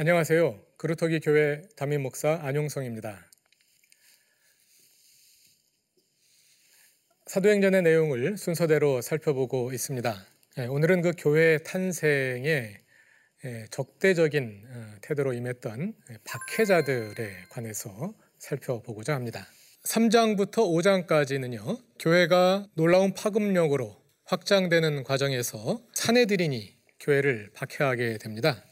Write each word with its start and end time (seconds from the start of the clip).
안녕하세요. 0.00 0.58
그루터기 0.78 1.20
교회 1.20 1.60
담임 1.76 2.00
목사 2.00 2.40
안용성입니다. 2.42 3.30
사도행전의 7.26 7.82
내용을 7.82 8.38
순서대로 8.38 9.02
살펴보고 9.02 9.74
있습니다. 9.74 10.26
예, 10.56 10.64
오늘은 10.64 11.02
그 11.02 11.12
교회 11.18 11.58
탄생에 11.58 12.78
예, 13.44 13.66
적대적인 13.70 14.62
어, 14.70 14.94
태도로 15.02 15.34
임했던 15.34 15.92
예, 16.10 16.18
박해자들에 16.24 17.48
관해서 17.50 18.14
살펴보고자 18.38 19.14
합니다. 19.14 19.46
3장부터 19.84 21.06
5장까지는요, 21.06 21.78
교회가 21.98 22.68
놀라운 22.72 23.12
파급력으로 23.12 24.02
확장되는 24.24 25.04
과정에서 25.04 25.78
사내들인이 25.92 26.74
교회를 27.00 27.50
박해하게 27.52 28.16
됩니다. 28.16 28.64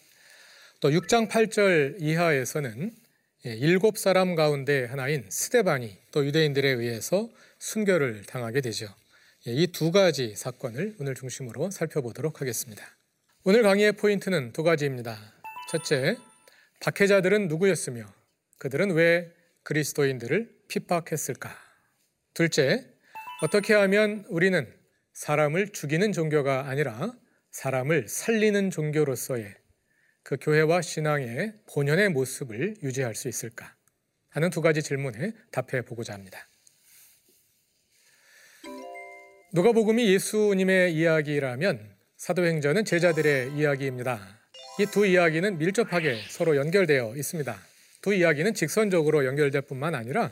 또 0.80 0.90
6장 0.90 1.28
8절 1.28 1.96
이하에서는 2.00 2.92
예, 3.46 3.52
일곱 3.54 3.98
사람 3.98 4.36
가운데 4.36 4.84
하나인 4.84 5.24
스데반이 5.28 5.98
또 6.12 6.24
유대인들에 6.24 6.68
의해서 6.68 7.28
순교를 7.58 8.22
당하게 8.26 8.60
되죠. 8.60 8.86
예, 9.48 9.52
이두 9.52 9.90
가지 9.90 10.36
사건을 10.36 10.94
오늘 11.00 11.16
중심으로 11.16 11.72
살펴보도록 11.72 12.40
하겠습니다. 12.40 12.84
오늘 13.42 13.64
강의의 13.64 13.92
포인트는 13.92 14.52
두 14.52 14.62
가지입니다. 14.62 15.18
첫째, 15.68 16.16
박해자들은 16.80 17.48
누구였으며 17.48 18.06
그들은 18.58 18.92
왜 18.92 19.32
그리스도인들을 19.64 20.48
핍박했을까? 20.68 21.50
둘째, 22.34 22.86
어떻게 23.42 23.74
하면 23.74 24.24
우리는 24.28 24.72
사람을 25.12 25.70
죽이는 25.70 26.12
종교가 26.12 26.68
아니라 26.68 27.12
사람을 27.50 28.06
살리는 28.08 28.70
종교로서의 28.70 29.56
그 30.28 30.36
교회와 30.38 30.82
신앙의 30.82 31.54
본연의 31.72 32.10
모습을 32.10 32.76
유지할 32.82 33.14
수 33.14 33.28
있을까 33.30 33.74
하는 34.28 34.50
두 34.50 34.60
가지 34.60 34.82
질문에 34.82 35.32
답해 35.50 35.80
보고자 35.86 36.12
합니다. 36.12 36.46
누가복음이 39.54 40.06
예수님의 40.12 40.92
이야기라면 40.92 41.80
사도행전은 42.18 42.84
제자들의 42.84 43.54
이야기입니다. 43.54 44.20
이 44.78 44.84
두 44.92 45.06
이야기는 45.06 45.56
밀접하게 45.56 46.20
서로 46.28 46.56
연결되어 46.56 47.16
있습니다. 47.16 47.58
두 48.02 48.12
이야기는 48.12 48.52
직선적으로 48.52 49.24
연결될 49.24 49.62
뿐만 49.62 49.94
아니라 49.94 50.30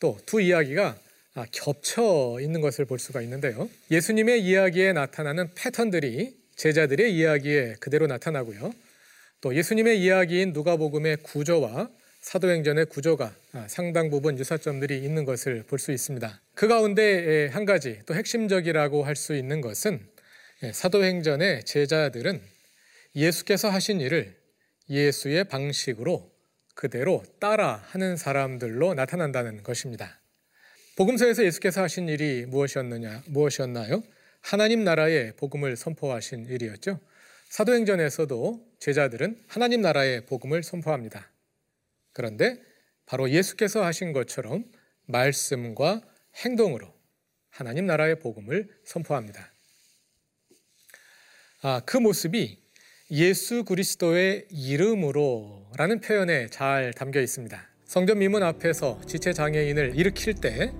또 0.00 0.18
두 0.26 0.40
이야기가 0.40 0.98
겹쳐 1.52 2.38
있는 2.40 2.60
것을 2.60 2.86
볼 2.86 2.98
수가 2.98 3.22
있는데요. 3.22 3.70
예수님의 3.92 4.42
이야기에 4.42 4.94
나타나는 4.94 5.54
패턴들이 5.54 6.36
제자들의 6.56 7.14
이야기에 7.14 7.76
그대로 7.78 8.08
나타나고요. 8.08 8.87
또 9.40 9.54
예수님의 9.54 10.00
이야기인 10.02 10.52
누가복음의 10.52 11.18
구조와 11.18 11.90
사도행전의 12.20 12.86
구조가 12.86 13.34
아, 13.52 13.66
상당 13.68 14.10
부분 14.10 14.38
유사점들이 14.38 14.98
있는 14.98 15.24
것을 15.24 15.62
볼 15.62 15.78
수 15.78 15.92
있습니다. 15.92 16.40
그 16.54 16.66
가운데 16.66 17.48
한 17.48 17.64
가지 17.64 18.00
또 18.06 18.14
핵심적이라고 18.14 19.04
할 19.04 19.14
수 19.14 19.34
있는 19.34 19.60
것은 19.60 20.04
예, 20.64 20.72
사도행전의 20.72 21.64
제자들은 21.64 22.42
예수께서 23.14 23.70
하신 23.70 24.00
일을 24.00 24.36
예수의 24.90 25.44
방식으로 25.44 26.32
그대로 26.74 27.22
따라 27.40 27.82
하는 27.86 28.16
사람들로 28.16 28.94
나타난다는 28.94 29.62
것입니다. 29.62 30.20
복음서에서 30.96 31.44
예수께서 31.44 31.82
하신 31.82 32.08
일이 32.08 32.44
무엇이었느냐, 32.46 33.22
무엇이었나요? 33.26 34.02
하나님 34.40 34.82
나라의 34.82 35.34
복음을 35.36 35.76
선포하신 35.76 36.46
일이었죠. 36.46 36.98
사도행전에서도 37.48 38.66
제자들은 38.78 39.42
하나님 39.46 39.80
나라의 39.80 40.26
복음을 40.26 40.62
선포합니다. 40.62 41.30
그런데 42.12 42.60
바로 43.06 43.30
예수께서 43.30 43.84
하신 43.84 44.12
것처럼 44.12 44.64
말씀과 45.06 46.02
행동으로 46.44 46.92
하나님 47.48 47.86
나라의 47.86 48.18
복음을 48.18 48.68
선포합니다. 48.84 49.50
아, 51.62 51.80
그 51.86 51.96
모습이 51.96 52.58
예수 53.10 53.64
그리스도의 53.64 54.46
이름으로 54.50 55.72
라는 55.76 56.00
표현에 56.00 56.48
잘 56.48 56.92
담겨 56.92 57.20
있습니다. 57.20 57.68
성전 57.84 58.18
미문 58.18 58.42
앞에서 58.42 59.00
지체 59.06 59.32
장애인을 59.32 59.96
일으킬 59.96 60.34
때 60.34 60.72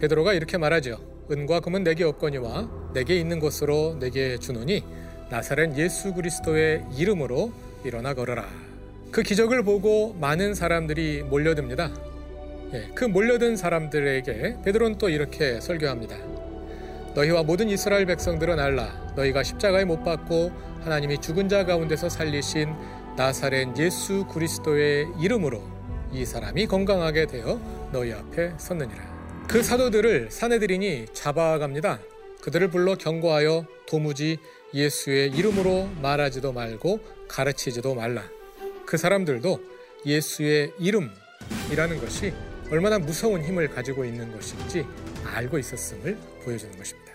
베드로가 0.00 0.34
이렇게 0.34 0.58
말하죠. 0.58 1.26
은과 1.30 1.60
금은 1.60 1.84
내게 1.84 2.02
없거니와 2.04 2.90
내게 2.92 3.16
있는 3.18 3.38
것으로 3.38 3.96
내게 4.00 4.38
주노니 4.38 5.05
나사렛 5.28 5.76
예수 5.76 6.14
그리스도의 6.14 6.84
이름으로 6.96 7.52
일어나 7.84 8.14
걸어라. 8.14 8.46
그 9.10 9.22
기적을 9.22 9.64
보고 9.64 10.14
많은 10.20 10.54
사람들이 10.54 11.24
몰려듭니다. 11.24 11.90
예, 12.74 12.90
그 12.94 13.04
몰려든 13.04 13.56
사람들에게 13.56 14.58
베드로는 14.64 14.98
또 14.98 15.08
이렇게 15.08 15.60
설교합니다. 15.60 16.16
너희와 17.14 17.42
모든 17.42 17.68
이스라엘 17.68 18.06
백성들은 18.06 18.58
알라. 18.58 19.12
너희가 19.16 19.42
십자가에 19.42 19.84
못 19.84 20.04
박고 20.04 20.52
하나님이 20.82 21.18
죽은 21.20 21.48
자 21.48 21.64
가운데서 21.64 22.08
살리신 22.08 22.72
나사렛 23.16 23.76
예수 23.78 24.26
그리스도의 24.26 25.06
이름으로 25.20 25.62
이 26.12 26.24
사람이 26.24 26.66
건강하게 26.66 27.26
되어 27.26 27.58
너희 27.90 28.12
앞에 28.12 28.52
섰느니라. 28.58 29.16
그 29.48 29.62
사도들을 29.62 30.30
사내들이니 30.30 31.06
잡아갑니다. 31.14 31.98
그들을 32.42 32.68
불러 32.68 32.94
경고하여 32.94 33.64
도무지 33.88 34.38
예수의 34.76 35.30
이름으로 35.30 35.86
말하지도 36.02 36.52
말고 36.52 37.00
가르치지도 37.28 37.94
말라. 37.94 38.28
그 38.84 38.98
사람들도 38.98 39.58
예수의 40.04 40.74
이름이라는 40.78 41.98
것이 41.98 42.34
얼마나 42.70 42.98
무서운 42.98 43.42
힘을 43.42 43.68
가지고 43.68 44.04
있는 44.04 44.30
것인지 44.32 44.84
알고 45.24 45.58
있었음을 45.58 46.16
보여주는 46.44 46.76
것입니다. 46.76 47.12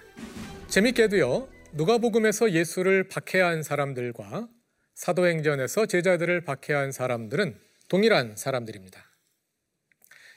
재밌게도요, 0.67 1.47
누가복음에서 1.73 2.51
예수를 2.51 3.07
박해한 3.07 3.61
사람들과 3.61 4.49
사도행전에서 4.95 5.85
제자들을 5.85 6.43
박해한 6.43 6.91
사람들은 6.91 7.59
동일한 7.87 8.35
사람들입니다. 8.37 9.05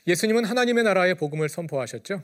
예수님은 0.06 0.44
하나님의 0.44 0.84
나라의 0.84 1.14
복음을 1.14 1.48
선포하셨죠. 1.48 2.22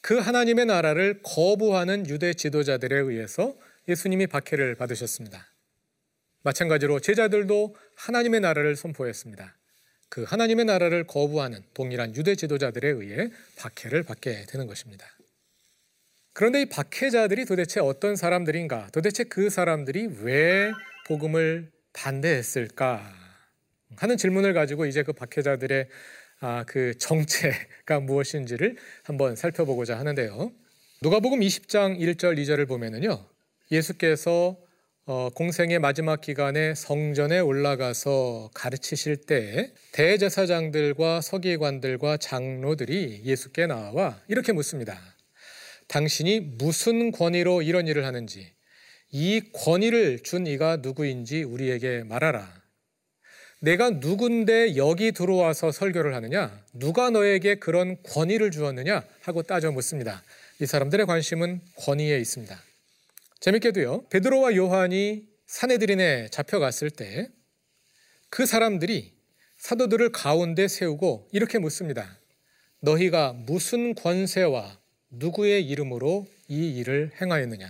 그 0.00 0.18
하나님의 0.18 0.66
나라를 0.66 1.20
거부하는 1.22 2.08
유대 2.08 2.32
지도자들에 2.32 2.98
의해서 2.98 3.54
예수님이 3.88 4.26
박해를 4.26 4.74
받으셨습니다. 4.76 5.46
마찬가지로 6.42 7.00
제자들도 7.00 7.76
하나님의 7.96 8.40
나라를 8.40 8.76
선포했습니다. 8.76 9.56
그 10.08 10.24
하나님의 10.24 10.66
나라를 10.66 11.06
거부하는 11.06 11.62
동일한 11.72 12.14
유대 12.14 12.34
지도자들에 12.34 12.88
의해 12.88 13.30
박해를 13.56 14.02
받게 14.02 14.46
되는 14.46 14.66
것입니다. 14.66 15.06
그런데 16.34 16.62
이 16.62 16.66
박해자들이 16.66 17.44
도대체 17.44 17.80
어떤 17.80 18.16
사람들인가? 18.16 18.88
도대체 18.92 19.24
그 19.24 19.50
사람들이 19.50 20.08
왜 20.20 20.72
복음을 21.06 21.70
반대했을까? 21.92 23.12
하는 23.96 24.16
질문을 24.16 24.54
가지고 24.54 24.86
이제 24.86 25.02
그 25.02 25.12
박해자들의 25.12 25.88
아, 26.40 26.64
그 26.66 26.96
정체가 26.98 28.00
무엇인지를 28.00 28.76
한번 29.04 29.36
살펴보고자 29.36 29.98
하는데요. 29.98 30.52
누가복음 31.02 31.40
20장 31.40 31.98
1절 31.98 32.38
2절을 32.38 32.66
보면은요. 32.66 33.31
예수께서 33.72 34.56
어, 35.04 35.30
공생의 35.34 35.80
마지막 35.80 36.20
기간에 36.20 36.76
성전에 36.76 37.40
올라가서 37.40 38.50
가르치실 38.54 39.26
때 39.26 39.72
대제사장들과 39.90 41.20
서기관들과 41.20 42.18
장로들이 42.18 43.22
예수께 43.24 43.66
나와 43.66 44.20
이렇게 44.28 44.52
묻습니다. 44.52 44.96
당신이 45.88 46.40
무슨 46.58 47.10
권위로 47.10 47.62
이런 47.62 47.88
일을 47.88 48.04
하는지 48.04 48.52
이 49.10 49.42
권위를 49.52 50.20
준 50.20 50.46
이가 50.46 50.76
누구인지 50.76 51.42
우리에게 51.42 52.04
말하라. 52.04 52.62
내가 53.60 53.90
누군데 53.90 54.76
여기 54.76 55.12
들어와서 55.12 55.72
설교를 55.72 56.14
하느냐? 56.14 56.64
누가 56.72 57.10
너에게 57.10 57.56
그런 57.56 57.96
권위를 58.04 58.50
주었느냐? 58.50 59.04
하고 59.22 59.42
따져 59.42 59.70
묻습니다. 59.70 60.22
이 60.60 60.66
사람들의 60.66 61.06
관심은 61.06 61.60
권위에 61.76 62.18
있습니다. 62.18 62.71
재밌게도요. 63.42 64.08
베드로와 64.08 64.56
요한이 64.56 65.28
사내들인에 65.46 66.28
잡혀갔을 66.30 66.90
때 66.90 67.28
그 68.32 68.46
사람들이 68.46 69.12
사도들을 69.58 70.10
가운데 70.10 70.66
세우고 70.66 71.28
이렇게 71.32 71.58
묻습니다. 71.58 72.18
너희가 72.80 73.34
무슨 73.34 73.94
권세와 73.94 74.80
누구의 75.10 75.68
이름으로 75.68 76.26
이 76.48 76.78
일을 76.78 77.12
행하였느냐? 77.20 77.68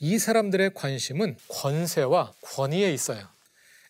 이 0.00 0.18
사람들의 0.18 0.74
관심은 0.74 1.38
권세와 1.48 2.34
권위에 2.42 2.92
있어요. 2.92 3.26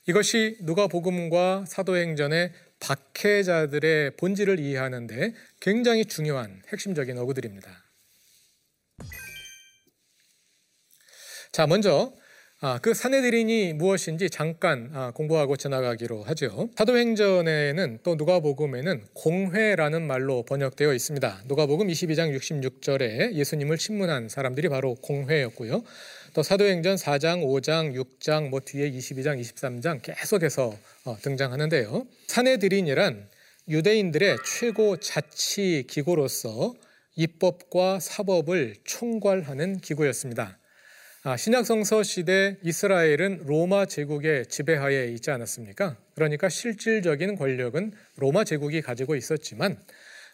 이것이 0.06 0.56
누가복음과 0.60 1.64
사도행전의 1.66 2.52
박해자들의 2.78 4.12
본질을 4.12 4.60
이해하는데 4.60 5.34
굉장히 5.58 6.04
중요한 6.04 6.62
핵심적인 6.68 7.18
어구들입니다. 7.18 7.82
자, 11.54 11.68
먼저 11.68 12.12
아, 12.60 12.80
그 12.82 12.94
사내들인이 12.94 13.74
무엇인지 13.74 14.28
잠깐 14.28 14.90
아, 14.92 15.12
공부하고 15.12 15.56
지나가기로 15.56 16.24
하죠. 16.24 16.68
사도행전에는 16.76 18.00
또 18.02 18.16
누가복음에는 18.16 19.04
공회라는 19.14 20.04
말로 20.04 20.42
번역되어 20.42 20.92
있습니다. 20.92 21.42
누가복음 21.46 21.86
22장 21.86 22.36
66절에 22.36 23.34
예수님을 23.34 23.78
신문한 23.78 24.28
사람들이 24.28 24.68
바로 24.68 24.96
공회였고요. 24.96 25.84
또 26.32 26.42
사도행전 26.42 26.96
4장, 26.96 27.44
5장, 27.44 27.94
6장, 27.94 28.48
뭐 28.48 28.58
뒤에 28.58 28.90
22장, 28.90 29.40
23장 29.40 30.02
계속해서 30.02 30.76
어, 31.04 31.16
등장하는데요. 31.22 32.04
사내들인이란 32.26 33.28
유대인들의 33.68 34.38
최고 34.44 34.96
자치 34.96 35.84
기구로서 35.88 36.74
입법과 37.14 38.00
사법을 38.00 38.74
총괄하는 38.82 39.78
기구였습니다. 39.78 40.58
아, 41.26 41.38
신약성서 41.38 42.02
시대 42.02 42.58
이스라엘은 42.62 43.44
로마 43.46 43.86
제국의 43.86 44.44
지배하에 44.44 45.06
있지 45.06 45.30
않았습니까? 45.30 45.96
그러니까 46.14 46.50
실질적인 46.50 47.36
권력은 47.36 47.94
로마 48.16 48.44
제국이 48.44 48.82
가지고 48.82 49.16
있었지만 49.16 49.82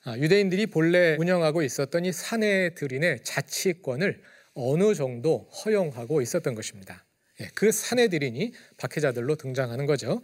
아, 0.02 0.18
유대인들이 0.18 0.66
본래 0.66 1.14
운영하고 1.20 1.62
있었던 1.62 2.06
이 2.06 2.12
사내들인의 2.12 3.20
자치권을 3.22 4.20
어느 4.54 4.92
정도 4.96 5.48
허용하고 5.64 6.22
있었던 6.22 6.56
것입니다. 6.56 7.04
예, 7.40 7.48
그 7.54 7.70
사내들인이 7.70 8.52
박해자들로 8.76 9.36
등장하는 9.36 9.86
거죠. 9.86 10.20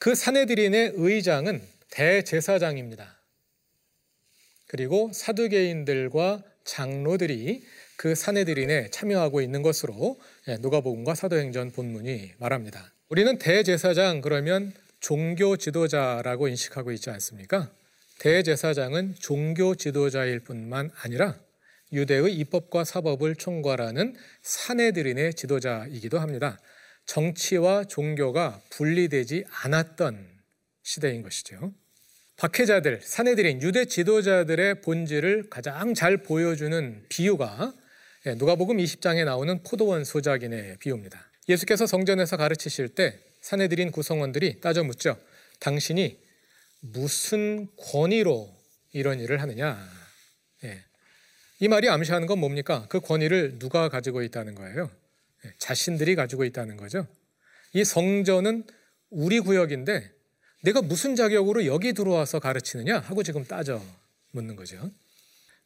그 0.00 0.16
사내들인의 0.16 0.94
의장은 0.96 1.62
대제사장입니다. 1.92 3.22
그리고 4.66 5.12
사두개인들과 5.14 6.42
장로들이 6.64 7.62
그 7.98 8.14
사내들인에 8.14 8.90
참여하고 8.90 9.40
있는 9.40 9.60
것으로 9.60 10.20
예, 10.46 10.56
누가복음과 10.60 11.16
사도행전 11.16 11.72
본문이 11.72 12.34
말합니다. 12.38 12.92
우리는 13.08 13.38
대제사장 13.38 14.20
그러면 14.20 14.72
종교 15.00 15.56
지도자라고 15.56 16.46
인식하고 16.46 16.92
있지 16.92 17.10
않습니까? 17.10 17.72
대제사장은 18.20 19.16
종교 19.18 19.74
지도자일 19.74 20.38
뿐만 20.40 20.92
아니라 21.02 21.40
유대의 21.92 22.34
입법과 22.34 22.84
사법을 22.84 23.34
총괄하는 23.34 24.14
사내들인의 24.42 25.34
지도자이기도 25.34 26.20
합니다. 26.20 26.60
정치와 27.06 27.84
종교가 27.84 28.60
분리되지 28.70 29.44
않았던 29.64 30.24
시대인 30.84 31.22
것이죠. 31.22 31.72
박해자들, 32.36 33.00
사내들인 33.02 33.60
유대 33.62 33.86
지도자들의 33.86 34.82
본질을 34.82 35.50
가장 35.50 35.94
잘 35.94 36.18
보여주는 36.18 37.04
비유가 37.08 37.74
예, 38.28 38.34
누가복음 38.34 38.76
20장에 38.76 39.24
나오는 39.24 39.62
포도원 39.62 40.04
소작인의 40.04 40.76
비유입니다. 40.80 41.18
예수께서 41.48 41.86
성전에서 41.86 42.36
가르치실 42.36 42.90
때 42.90 43.18
사내들인 43.40 43.90
구성원들이 43.90 44.60
따져 44.60 44.84
묻죠. 44.84 45.18
당신이 45.60 46.18
무슨 46.80 47.68
권위로 47.78 48.54
이런 48.92 49.18
일을 49.18 49.40
하느냐? 49.40 49.82
예. 50.64 50.84
이 51.60 51.68
말이 51.68 51.88
암시하는 51.88 52.26
건 52.26 52.38
뭡니까? 52.38 52.84
그 52.90 53.00
권위를 53.00 53.58
누가 53.58 53.88
가지고 53.88 54.22
있다는 54.22 54.54
거예요? 54.54 54.90
예. 55.46 55.54
자신들이 55.56 56.14
가지고 56.14 56.44
있다는 56.44 56.76
거죠. 56.76 57.06
이 57.72 57.82
성전은 57.82 58.64
우리 59.08 59.40
구역인데 59.40 60.12
내가 60.64 60.82
무슨 60.82 61.16
자격으로 61.16 61.64
여기 61.64 61.94
들어와서 61.94 62.40
가르치느냐 62.40 62.98
하고 62.98 63.22
지금 63.22 63.46
따져 63.46 63.82
묻는 64.32 64.54
거죠. 64.54 64.90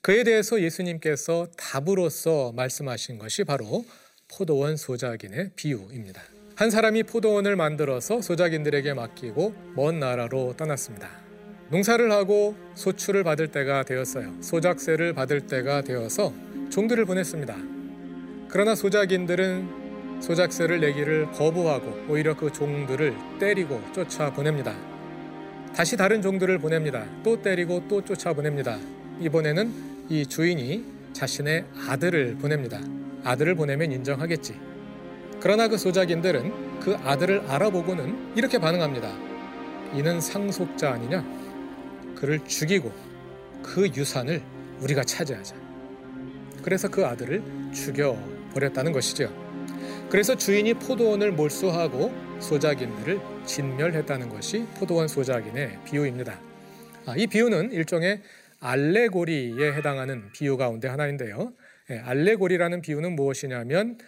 그에 0.02 0.24
대해서 0.24 0.60
예수님께서 0.60 1.46
답으로서 1.56 2.50
말씀하신 2.56 3.18
것이 3.18 3.44
바로 3.44 3.84
포도원 4.26 4.76
소작인의 4.76 5.52
비유입니다. 5.54 6.20
한 6.56 6.70
사람이 6.70 7.04
포도원을 7.04 7.54
만들어서 7.54 8.20
소작인들에게 8.20 8.94
맡기고 8.94 9.54
먼 9.76 10.00
나라로 10.00 10.56
떠났습니다. 10.56 11.08
농사를 11.70 12.10
하고 12.10 12.56
소출을 12.74 13.22
받을 13.22 13.52
때가 13.52 13.84
되었어요. 13.84 14.42
소작세를 14.42 15.14
받을 15.14 15.46
때가 15.46 15.82
되어서 15.82 16.34
종들을 16.68 17.04
보냈습니다. 17.04 17.56
그러나 18.48 18.74
소작인들은 18.74 20.20
소작세를 20.20 20.80
내기를 20.80 21.30
거부하고 21.30 22.06
오히려 22.12 22.36
그 22.36 22.52
종들을 22.52 23.14
때리고 23.38 23.80
쫓아 23.92 24.32
보냅니다. 24.32 24.74
다시 25.76 25.96
다른 25.96 26.20
종들을 26.20 26.58
보냅니다. 26.58 27.06
또 27.22 27.40
때리고 27.40 27.86
또 27.86 28.04
쫓아 28.04 28.32
보냅니다. 28.32 28.80
이번에는 29.20 29.91
이 30.12 30.26
주인이 30.26 30.84
자신의 31.14 31.64
아들을 31.88 32.36
보냅니다. 32.36 32.78
아들을 33.24 33.54
보내면 33.54 33.92
인정하겠지. 33.92 34.54
그러나 35.40 35.68
그 35.68 35.78
소작인들은 35.78 36.80
그 36.80 36.96
아들을 36.96 37.46
알아보고는 37.48 38.34
이렇게 38.36 38.58
반응합니다. 38.58 39.10
이는 39.94 40.20
상속자 40.20 40.92
아니냐? 40.92 41.24
그를 42.14 42.44
죽이고 42.44 42.92
그 43.62 43.88
유산을 43.96 44.42
우리가 44.82 45.02
차지하자. 45.02 45.56
그래서 46.62 46.88
그 46.88 47.06
아들을 47.06 47.42
죽여 47.72 48.14
버렸다는 48.52 48.92
것이죠. 48.92 49.32
그래서 50.10 50.36
주인이 50.36 50.74
포도원을 50.74 51.32
몰수하고 51.32 52.12
소작인들을 52.38 53.18
진멸했다는 53.46 54.28
것이 54.28 54.66
포도원 54.74 55.08
소작인의 55.08 55.78
비유입니다. 55.86 56.38
아, 57.06 57.14
이 57.16 57.26
비유는 57.26 57.72
일종의 57.72 58.20
알레고리에 58.62 59.72
해당하는 59.72 60.30
비유 60.32 60.56
가운데 60.56 60.88
하나인데요. 60.88 61.52
예, 61.90 61.98
알레고리라는 61.98 62.80
비유는 62.80 63.16
무엇이냐면 63.16 63.98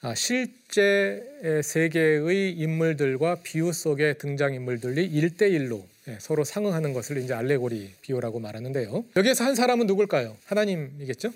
아, 0.00 0.14
실제 0.14 1.22
세계의 1.62 2.52
인물들과 2.52 3.40
비유 3.42 3.72
속의 3.72 4.18
등장 4.18 4.54
인물들이 4.54 5.04
일대일로 5.04 5.86
예, 6.08 6.16
서로 6.20 6.42
상응하는 6.44 6.94
것을 6.94 7.18
이제 7.18 7.34
알레고리 7.34 7.94
비유라고 8.00 8.40
말하는데요. 8.40 9.04
여기에서 9.16 9.44
한 9.44 9.54
사람은 9.54 9.86
누굴까요? 9.86 10.36
하나님이겠죠? 10.46 11.30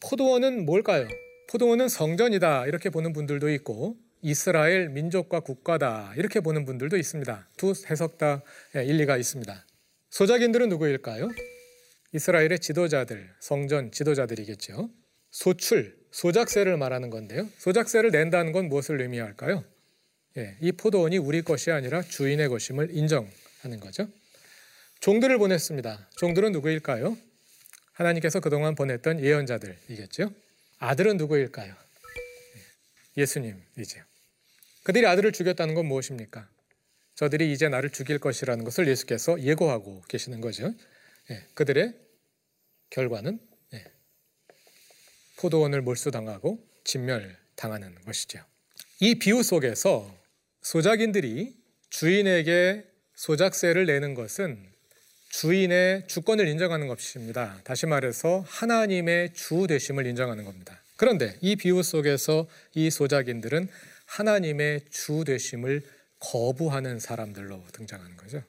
포도원은 0.00 0.64
뭘까요? 0.64 1.08
포도원은 1.50 1.88
성전이다 1.88 2.66
이렇게 2.66 2.88
보는 2.88 3.12
분들도 3.12 3.50
있고 3.54 3.96
이스라엘 4.22 4.90
민족과 4.90 5.40
국가다 5.40 6.12
이렇게 6.16 6.38
보는 6.40 6.64
분들도 6.66 6.96
있습니다. 6.96 7.48
두 7.56 7.72
해석 7.90 8.18
다 8.18 8.42
예, 8.76 8.84
일리가 8.84 9.16
있습니다. 9.16 9.64
소작인들은 10.10 10.68
누구일까요? 10.68 11.28
이스라엘의 12.12 12.60
지도자들, 12.60 13.30
성전 13.40 13.92
지도자들이겠죠. 13.92 14.90
소출, 15.30 15.96
소작세를 16.10 16.76
말하는 16.78 17.10
건데요. 17.10 17.48
소작세를 17.58 18.10
낸다는 18.10 18.52
건 18.52 18.68
무엇을 18.68 19.00
의미할까요? 19.02 19.64
예, 20.38 20.56
이 20.60 20.72
포도원이 20.72 21.18
우리 21.18 21.42
것이 21.42 21.70
아니라 21.70 22.02
주인의 22.02 22.48
것임을 22.48 22.96
인정하는 22.96 23.80
거죠. 23.80 24.08
종들을 25.00 25.36
보냈습니다. 25.38 26.08
종들은 26.16 26.52
누구일까요? 26.52 27.16
하나님께서 27.92 28.40
그동안 28.40 28.74
보냈던 28.74 29.20
예언자들이겠죠. 29.22 30.32
아들은 30.78 31.18
누구일까요? 31.18 31.74
예, 31.74 33.20
예수님이죠. 33.22 34.00
그들이 34.84 35.06
아들을 35.06 35.32
죽였다는 35.32 35.74
건 35.74 35.86
무엇입니까? 35.86 36.48
저들이 37.18 37.52
이제 37.52 37.68
나를 37.68 37.90
죽일 37.90 38.20
것이라는 38.20 38.62
것을 38.62 38.86
예수께서 38.86 39.42
예고하고 39.42 40.02
계시는 40.06 40.40
거죠. 40.40 40.72
예, 41.32 41.44
그들의 41.54 41.92
결과는 42.90 43.40
예, 43.74 43.84
포도원을 45.38 45.82
몰수당하고 45.82 46.64
진멸당하는 46.84 47.96
것이죠. 48.02 48.38
이 49.00 49.16
비유 49.16 49.42
속에서 49.42 50.16
소작인들이 50.62 51.56
주인에게 51.90 52.84
소작세를 53.16 53.86
내는 53.86 54.14
것은 54.14 54.64
주인의 55.30 56.06
주권을 56.06 56.46
인정하는 56.46 56.86
것입니다. 56.86 57.60
다시 57.64 57.86
말해서 57.86 58.44
하나님의 58.46 59.34
주 59.34 59.66
되심을 59.66 60.06
인정하는 60.06 60.44
겁니다. 60.44 60.80
그런데 60.96 61.36
이 61.40 61.56
비유 61.56 61.82
속에서 61.82 62.46
이 62.74 62.90
소작인들은 62.90 63.68
하나님의 64.06 64.82
주 64.90 65.24
되심을 65.24 65.97
거부하는 66.20 66.98
사람들로 66.98 67.62
등장하는 67.72 68.16
거죠. 68.16 68.42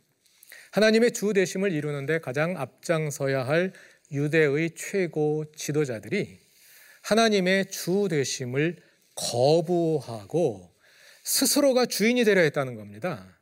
하나님의 0.71 1.11
주 1.11 1.33
되심을 1.33 1.71
이루는데 1.71 2.19
가장 2.19 2.57
앞장서야 2.57 3.47
할 3.47 3.73
유대의 4.11 4.71
최고 4.75 5.45
지도자들이 5.55 6.39
하나님의 7.03 7.69
주 7.69 8.07
되심을 8.09 8.77
거부하고 9.15 10.69
스스로가 11.23 11.85
주인이 11.85 12.23
되려 12.23 12.41
했다는 12.41 12.75
겁니다. 12.75 13.37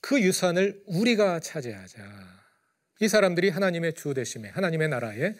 그 0.00 0.20
유산을 0.20 0.82
우리가 0.86 1.40
차지하자. 1.40 2.02
이 3.00 3.08
사람들이 3.08 3.50
하나님의 3.50 3.94
주 3.94 4.14
되심에 4.14 4.48
하나님의 4.50 4.88
나라의 4.88 5.34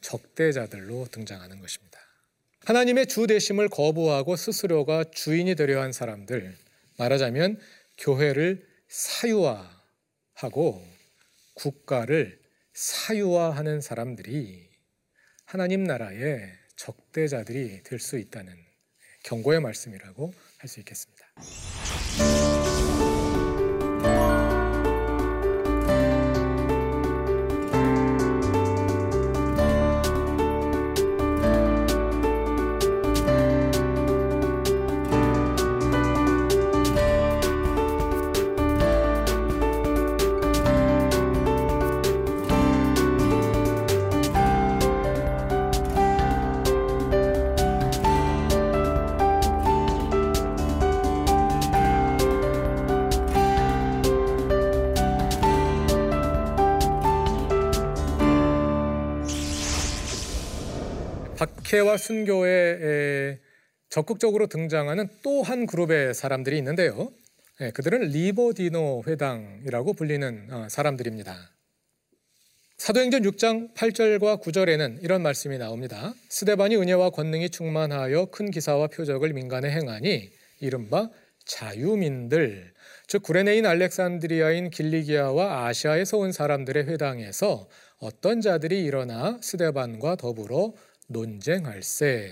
적대자들로 0.00 1.08
등장하는 1.10 1.60
것입니다. 1.60 1.98
하나님의 2.64 3.06
주 3.06 3.26
되심을 3.26 3.68
거부하고 3.68 4.36
스스로가 4.36 5.04
주인이 5.10 5.54
되려 5.54 5.82
한 5.82 5.92
사람들, 5.92 6.56
말하자면 6.98 7.60
교회를 7.98 8.66
사유화하고 8.88 10.84
국가를 11.54 12.40
사유화하는 12.72 13.80
사람들이 13.80 14.68
하나님 15.44 15.84
나라의 15.84 16.52
적대자들이 16.76 17.82
될 17.84 17.98
수 18.00 18.18
있다는 18.18 18.52
경고의 19.24 19.60
말씀이라고 19.60 20.32
할 20.58 20.68
수 20.68 20.80
있겠습니다. 20.80 21.24
박해와 61.74 61.96
순교에 61.96 63.38
적극적으로 63.88 64.46
등장하는 64.46 65.08
또 65.22 65.42
한 65.42 65.66
그룹의 65.66 66.14
사람들이 66.14 66.56
있는데요. 66.58 67.10
예, 67.60 67.70
그들은 67.70 68.00
리버디노 68.08 69.04
회당이라고 69.06 69.92
불리는 69.92 70.48
어, 70.50 70.68
사람들입니다. 70.68 71.36
사도행전 72.78 73.22
6장 73.22 73.74
8절과 73.74 74.42
9절에는 74.42 75.02
이런 75.02 75.22
말씀이 75.22 75.58
나옵니다. 75.58 76.14
스데반이 76.28 76.76
은혜와 76.76 77.10
권능이 77.10 77.50
충만하여 77.50 78.26
큰 78.26 78.50
기사와 78.50 78.88
표적을 78.88 79.32
민간에 79.32 79.70
행하니 79.70 80.30
이른바 80.60 81.10
자유민들 81.44 82.72
즉 83.06 83.22
구레네인 83.22 83.66
알렉산드리아인 83.66 84.70
길리기아와 84.70 85.66
아시아에서 85.66 86.18
온 86.18 86.32
사람들의 86.32 86.86
회당에서 86.86 87.68
어떤 87.98 88.40
자들이 88.40 88.82
일어나 88.84 89.38
스데반과 89.42 90.16
더불어 90.16 90.72
논쟁할새. 91.14 92.30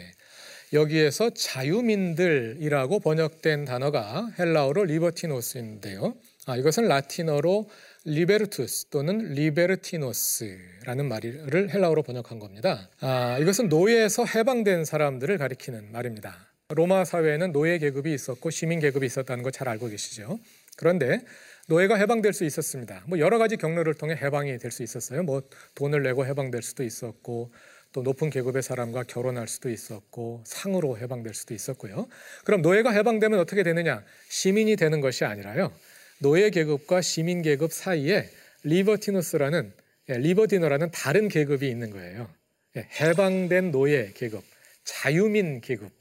여기에서 0.72 1.30
자유민들이라고 1.30 2.98
번역된 3.00 3.64
단어가 3.66 4.30
헬라어로 4.38 4.84
Λιβερτῖνος인데요. 4.84 6.14
아, 6.46 6.56
이것은 6.56 6.88
라틴어로 6.88 7.68
libertus 8.04 8.87
또는 8.90 9.32
libertinus라는 9.34 11.06
말을 11.08 11.70
헬라어로 11.72 12.02
번역한 12.02 12.38
겁니다. 12.38 12.90
아, 13.00 13.38
이것은 13.38 13.68
노예에서 13.68 14.24
해방된 14.24 14.84
사람들을 14.84 15.38
가리키는 15.38 15.92
말입니다. 15.92 16.48
로마 16.70 17.04
사회에는 17.04 17.52
노예 17.52 17.78
계급이 17.78 18.12
있었고 18.14 18.50
시민 18.50 18.80
계급이 18.80 19.06
있었다는 19.06 19.44
거 19.44 19.50
잘 19.50 19.68
알고 19.68 19.88
계시죠? 19.88 20.38
그런데 20.76 21.20
노예가 21.68 21.96
해방될 21.96 22.32
수 22.32 22.44
있었습니다. 22.44 23.04
뭐 23.06 23.18
여러 23.18 23.36
가지 23.38 23.56
경로를 23.56 23.94
통해 23.94 24.16
해방이 24.20 24.56
될 24.58 24.70
수 24.72 24.82
있었어요. 24.82 25.22
뭐 25.22 25.42
돈을 25.74 26.02
내고 26.02 26.24
해방될 26.26 26.62
수도 26.62 26.82
있었고 26.82 27.52
또 27.92 28.02
높은 28.02 28.30
계급의 28.30 28.62
사람과 28.62 29.02
결혼할 29.02 29.49
수도 29.49 29.70
있었고 29.70 30.42
상으로 30.46 30.99
해방될 30.99 31.34
수도 31.34 31.54
있었고요. 31.54 32.08
그럼 32.44 32.62
노예가 32.62 32.90
해방되면 32.90 33.38
어떻게 33.38 33.62
되느냐? 33.62 34.02
시민이 34.28 34.76
되는 34.76 35.00
것이 35.00 35.25
아니라요. 35.25 35.72
노예 36.18 36.50
계급과 36.50 37.02
시민 37.02 37.42
계급 37.42 37.72
사이에 37.72 38.28
libertinus라는 38.64 39.72
예, 40.08 40.18
libertinus라는 40.18 40.90
다른 40.90 41.28
계급이 41.28 41.68
있는 41.68 41.90
거예요. 41.90 42.28
예, 42.76 42.88
해방된 43.00 43.70
노예 43.70 44.12
계급, 44.14 44.42
자유민 44.84 45.61
계급, 45.61 45.92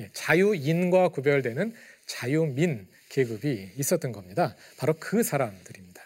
예, 0.00 0.10
자유인과 0.12 1.08
구별되는 1.08 1.74
자유민 2.06 2.88
계급이 3.08 3.72
있었던 3.76 4.12
겁니다. 4.12 4.56
바로 4.76 4.94
그 4.98 5.22
사람들입니다. 5.22 6.02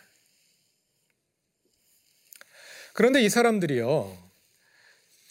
그런데 2.93 3.23
이 3.23 3.29
사람들이요. 3.29 4.30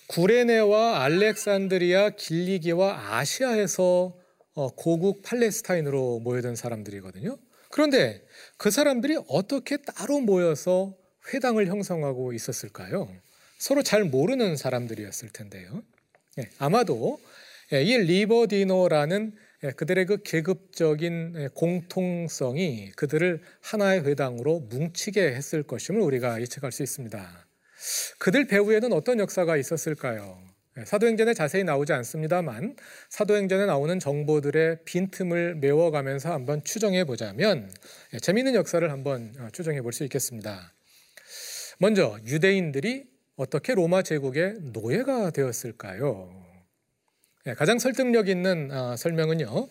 구레네와 0.09 1.03
알렉산드리아, 1.03 2.09
길리기와 2.11 3.15
아시아에서 3.15 4.15
어, 4.55 4.69
고국 4.75 5.21
팔레스타인으로 5.21 6.19
모여든 6.21 6.55
사람들이거든요. 6.55 7.37
그런데 7.69 8.25
그 8.57 8.71
사람들이 8.71 9.19
어떻게 9.27 9.77
따로 9.77 10.19
모여서 10.19 10.95
회당을 11.31 11.67
형성하고 11.67 12.33
있었을까요? 12.33 13.07
서로 13.59 13.83
잘 13.83 14.03
모르는 14.03 14.57
사람들이었을 14.57 15.29
텐데요. 15.29 15.83
예, 16.39 16.49
아마도 16.57 17.19
예, 17.71 17.83
이 17.83 17.95
리버디노라는 17.95 19.35
예, 19.63 19.71
그들의 19.71 20.05
그 20.07 20.23
계급적인 20.23 21.49
공통성이 21.53 22.89
그들을 22.95 23.43
하나의 23.61 24.05
회당으로 24.05 24.61
뭉치게 24.61 25.35
했을 25.35 25.61
것임을 25.61 26.01
우리가 26.01 26.41
예측할 26.41 26.71
수 26.71 26.81
있습니다. 26.81 27.48
그들 28.19 28.47
배후에는 28.47 28.93
어떤 28.93 29.19
역사가 29.19 29.57
있었을까요? 29.57 30.41
네, 30.75 30.85
사도행전에 30.85 31.33
자세히 31.33 31.63
나오지 31.63 31.93
않습니다만 31.93 32.75
사도행전에 33.09 33.65
나오는 33.65 33.99
정보들의 33.99 34.79
빈틈을 34.85 35.55
메워가면서 35.55 36.31
한번 36.31 36.63
추정해 36.63 37.03
보자면 37.03 37.71
네, 38.11 38.19
재미있는 38.19 38.55
역사를 38.55 38.89
한번 38.89 39.33
어, 39.39 39.49
추정해 39.51 39.81
볼 39.81 39.91
수 39.91 40.03
있겠습니다. 40.03 40.73
먼저 41.79 42.17
유대인들이 42.25 43.05
어떻게 43.35 43.73
로마 43.73 44.03
제국의 44.03 44.55
노예가 44.73 45.31
되었을까요? 45.31 46.29
네, 47.45 47.53
가장 47.55 47.79
설득력 47.79 48.27
있는 48.27 48.69
어, 48.71 48.95
설명은요. 48.97 49.67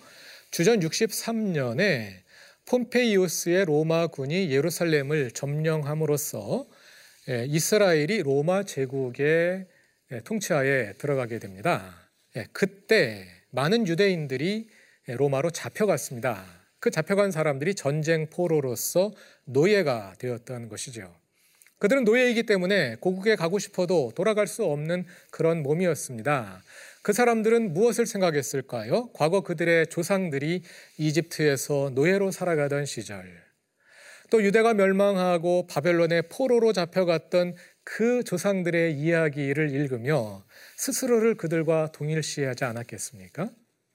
주전 0.50 0.80
63년에 0.80 2.22
폼페이우스의 2.66 3.66
로마군이 3.66 4.50
예루살렘을 4.50 5.30
점령함으로써 5.30 6.66
예, 6.66 6.77
이스라엘이 7.28 8.22
로마 8.22 8.62
제국의 8.62 9.66
예, 10.12 10.20
통치하에 10.20 10.94
들어가게 10.94 11.38
됩니다. 11.38 12.08
예, 12.36 12.46
그때 12.52 13.26
많은 13.50 13.86
유대인들이 13.86 14.68
로마로 15.08 15.50
잡혀갔습니다. 15.50 16.44
그 16.80 16.90
잡혀간 16.90 17.30
사람들이 17.30 17.74
전쟁 17.74 18.30
포로로서 18.30 19.12
노예가 19.44 20.14
되었던 20.18 20.68
것이죠. 20.68 21.14
그들은 21.78 22.04
노예이기 22.04 22.44
때문에 22.44 22.96
고국에 22.96 23.36
가고 23.36 23.58
싶어도 23.58 24.12
돌아갈 24.14 24.46
수 24.46 24.64
없는 24.64 25.04
그런 25.30 25.62
몸이었습니다. 25.62 26.62
그 27.02 27.12
사람들은 27.12 27.72
무엇을 27.72 28.06
생각했을까요? 28.06 29.10
과거 29.12 29.42
그들의 29.42 29.86
조상들이 29.88 30.62
이집트에서 30.98 31.90
노예로 31.94 32.30
살아가던 32.30 32.84
시절, 32.86 33.47
또 34.30 34.42
유대가 34.42 34.74
멸망하고 34.74 35.66
바벨론의 35.66 36.24
포로로 36.30 36.72
잡혀갔던 36.72 37.54
그 37.84 38.22
조상들의 38.24 38.94
이야기를 38.94 39.70
읽으며 39.70 40.44
스스로를 40.76 41.36
그들과 41.36 41.90
동일시하지 41.92 42.64
않았겠습니까? 42.64 43.50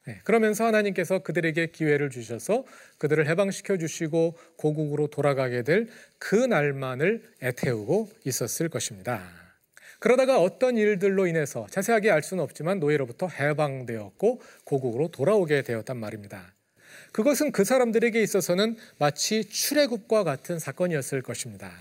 네, 0.05 0.19
그러면서 0.25 0.65
하나님께서 0.65 1.19
그들에게 1.19 1.67
기회를 1.67 2.09
주셔서 2.09 2.65
그들을 2.97 3.25
해방시켜 3.27 3.77
주시고 3.77 4.37
고국으로 4.57 5.07
돌아가게 5.07 5.63
될 5.63 5.87
그 6.23 6.35
날만을 6.35 7.21
애태우고 7.41 8.09
있었을 8.23 8.69
것입니다. 8.69 9.21
그러다가 9.99 10.39
어떤 10.39 10.77
일들로 10.77 11.27
인해서 11.27 11.67
자세하게 11.69 12.11
알 12.11 12.23
수는 12.23 12.41
없지만 12.41 12.79
노예로부터 12.79 13.27
해방되었고 13.27 14.41
고국으로 14.63 15.09
돌아오게 15.09 15.63
되었단 15.63 15.97
말입니다. 15.97 16.53
그것은 17.13 17.51
그 17.51 17.63
사람들에게 17.63 18.21
있어서는 18.21 18.75
마치 18.97 19.45
출애굽과 19.45 20.23
같은 20.23 20.57
사건이었을 20.59 21.21
것입니다. 21.21 21.71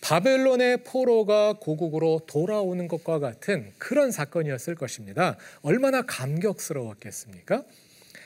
바벨론의 0.00 0.78
포로가 0.84 1.54
고국으로 1.60 2.22
돌아오는 2.26 2.88
것과 2.88 3.20
같은 3.20 3.72
그런 3.78 4.10
사건이었을 4.10 4.74
것입니다. 4.74 5.36
얼마나 5.62 6.02
감격스러웠겠습니까? 6.02 7.62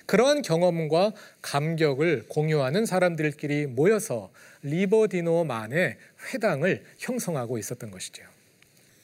그러한 0.07 0.41
경험과 0.41 1.13
감격을 1.43 2.25
공유하는 2.29 2.87
사람들끼리 2.87 3.67
모여서 3.67 4.31
리버디노만의 4.63 5.99
회당을 6.33 6.85
형성하고 6.99 7.59
있었던 7.59 7.91
것이죠. 7.91 8.25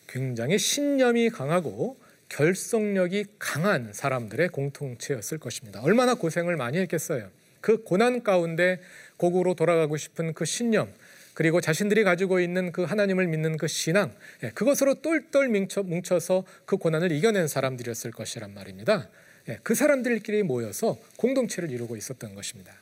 굉장히 0.09 0.59
신념이 0.59 1.29
강하고 1.29 1.99
결속력이 2.29 3.27
강한 3.39 3.93
사람들의 3.93 4.49
공통체였을 4.49 5.39
것입니다. 5.39 5.81
얼마나 5.83 6.15
고생을 6.15 6.57
많이 6.57 6.79
했겠어요. 6.79 7.31
그 7.61 7.83
고난 7.83 8.23
가운데 8.23 8.81
고국으로 9.17 9.55
돌아가고 9.55 9.97
싶은 9.97 10.35
그 10.35 10.45
신념, 10.45 10.93
그리고 11.35 11.61
자신들이 11.61 12.03
가지고 12.03 12.41
있는 12.41 12.73
그 12.73 12.85
하나님을 12.85 13.27
믿는 13.27 13.57
그 13.59 13.69
신앙, 13.69 14.15
예, 14.43 14.51
그것으로 14.51 15.03
똘똘 15.03 15.49
뭉쳐 15.49 16.19
서 16.19 16.45
그 16.65 16.77
고난을 16.79 17.13
이겨낸 17.13 17.47
사람들이었을 17.47 18.11
것이란 18.11 18.55
말입니다. 18.55 19.09
예, 19.49 19.59
그 19.63 19.75
사람들끼리 19.75 20.43
모여서 20.43 20.99
공동체를 21.17 21.71
이루고 21.71 21.97
있었던 21.97 22.35
것입니다. 22.35 22.73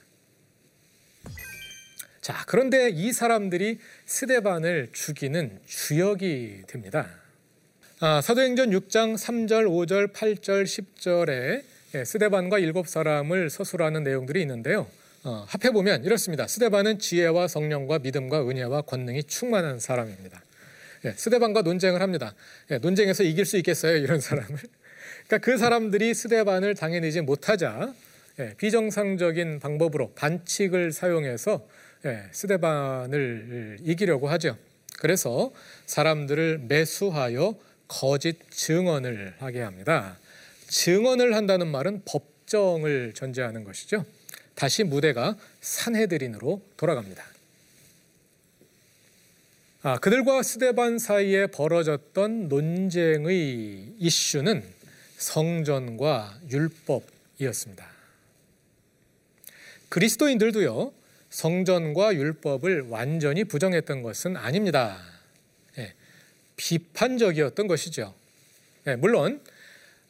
자, 2.20 2.44
그런데 2.46 2.88
이 2.88 3.12
사람들이 3.12 3.80
스데반을 4.06 4.88
죽이는 4.92 5.60
주역이 5.66 6.62
됩니다. 6.66 7.23
아, 8.00 8.20
사도행전 8.20 8.70
6장 8.70 9.14
3절, 9.14 9.66
5절, 9.68 10.12
8절, 10.12 10.64
10절에 10.64 11.62
예, 11.94 12.04
스데반과 12.04 12.58
일곱 12.58 12.88
사람을 12.88 13.50
서술하는 13.50 14.02
내용들이 14.02 14.40
있는데요. 14.40 14.88
어, 15.22 15.46
합해 15.48 15.72
보면 15.72 16.02
이렇습니다. 16.02 16.48
스데반은 16.48 16.98
지혜와 16.98 17.46
성령과 17.46 18.00
믿음과 18.00 18.48
은혜와 18.48 18.82
권능이 18.82 19.22
충만한 19.24 19.78
사람입니다. 19.78 20.42
예, 21.04 21.12
스데반과 21.12 21.62
논쟁을 21.62 22.02
합니다. 22.02 22.34
예, 22.72 22.78
논쟁에서 22.78 23.22
이길 23.22 23.44
수 23.44 23.56
있겠어요? 23.58 23.96
이런 23.96 24.20
사람을. 24.20 24.58
그러니까 25.28 25.38
그 25.38 25.56
사람들이 25.56 26.14
스데반을 26.14 26.74
당해내지 26.74 27.20
못하자 27.20 27.94
예, 28.40 28.54
비정상적인 28.56 29.60
방법으로 29.60 30.14
반칙을 30.14 30.90
사용해서 30.90 31.64
예, 32.06 32.24
스데반을 32.32 33.78
이기려고 33.82 34.28
하죠. 34.30 34.58
그래서 34.98 35.52
사람들을 35.86 36.62
매수하여 36.66 37.54
거짓 37.88 38.38
증언을 38.50 39.34
하게 39.38 39.60
합니다. 39.60 40.18
증언을 40.68 41.34
한다는 41.34 41.68
말은 41.68 42.02
법정을 42.04 43.12
전제하는 43.14 43.64
것이죠. 43.64 44.04
다시 44.54 44.84
무대가 44.84 45.36
산헤드린으로 45.60 46.62
돌아갑니다. 46.76 47.24
아, 49.82 49.98
그들과 49.98 50.42
스데반 50.42 50.98
사이에 50.98 51.46
벌어졌던 51.48 52.48
논쟁의 52.48 53.92
이슈는 53.98 54.64
성전과 55.18 56.40
율법이었습니다. 56.50 57.86
그리스도인들도요, 59.90 60.92
성전과 61.28 62.14
율법을 62.14 62.88
완전히 62.88 63.44
부정했던 63.44 64.02
것은 64.02 64.36
아닙니다. 64.36 64.98
예, 66.64 66.78
비판적이었던 66.78 67.66
것이죠. 67.66 68.14
예, 68.86 68.96
물론 68.96 69.40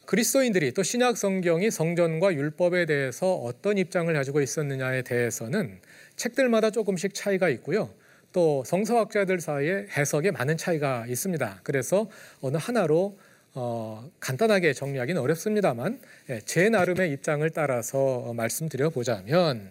그리스도인들이 0.05 0.71
또 0.73 0.83
신약 0.83 1.17
성경이 1.17 1.71
성전과 1.71 2.33
율법에 2.33 2.85
대해서 2.85 3.35
어떤 3.35 3.77
입장을 3.77 4.13
가지고 4.13 4.41
있었느냐에 4.41 5.01
대해서는 5.01 5.79
책들마다 6.15 6.69
조금씩 6.69 7.13
차이가 7.13 7.49
있고요. 7.49 7.89
또 8.31 8.63
성서학자들 8.65 9.39
사이에 9.39 9.87
해석에 9.97 10.31
많은 10.31 10.57
차이가 10.57 11.05
있습니다. 11.07 11.61
그래서 11.63 12.09
어느 12.41 12.57
하나로 12.57 13.17
어, 13.57 14.09
간단하게 14.19 14.73
정리하기는 14.73 15.21
어렵습니다만 15.21 15.99
예, 16.29 16.41
제 16.45 16.69
나름의 16.69 17.11
입장을 17.13 17.49
따라서 17.51 18.33
말씀드려 18.35 18.89
보자면 18.89 19.69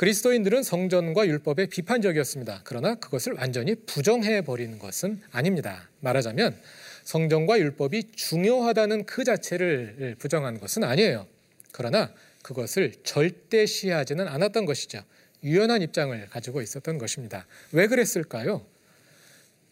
그리스도인들은 0.00 0.62
성전과 0.62 1.26
율법에 1.26 1.66
비판적이었습니다. 1.66 2.62
그러나 2.64 2.94
그것을 2.94 3.34
완전히 3.34 3.74
부정해 3.74 4.40
버리는 4.40 4.78
것은 4.78 5.20
아닙니다. 5.30 5.90
말하자면 6.00 6.58
성전과 7.04 7.58
율법이 7.58 8.12
중요하다는 8.12 9.04
그 9.04 9.24
자체를 9.24 10.16
부정한 10.18 10.58
것은 10.58 10.84
아니에요. 10.84 11.26
그러나 11.72 12.14
그것을 12.40 12.94
절대시하지는 13.04 14.26
않았던 14.26 14.64
것이죠. 14.64 15.02
유연한 15.44 15.82
입장을 15.82 16.28
가지고 16.30 16.62
있었던 16.62 16.96
것입니다. 16.96 17.46
왜 17.72 17.86
그랬을까요? 17.86 18.64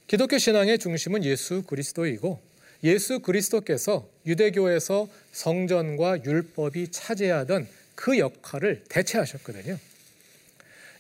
기독교 0.09 0.37
신앙의 0.37 0.79
중심은 0.79 1.25
예수 1.25 1.63
그리스도이고 1.63 2.39
예수 2.85 3.21
그리스도께서 3.21 4.07
유대교에서 4.27 5.09
성전과 5.33 6.23
율법이 6.27 6.91
차지하던 6.91 7.67
그 7.95 8.19
역할을 8.19 8.85
대체하셨거든요. 8.91 9.79